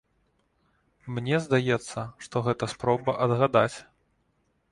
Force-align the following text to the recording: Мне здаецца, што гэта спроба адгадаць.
Мне 1.17 1.37
здаецца, 1.45 2.05
што 2.27 2.43
гэта 2.49 2.71
спроба 2.73 3.11
адгадаць. 3.27 3.77